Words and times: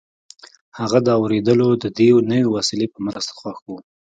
هغه 0.79 0.99
د 1.03 1.07
اورېدلو 1.19 1.69
د 1.83 1.85
دې 1.97 2.07
نوې 2.31 2.47
وسیلې 2.55 2.87
په 2.93 2.99
مرسته 3.05 3.31
خوښ 3.39 3.57
و 3.65 3.67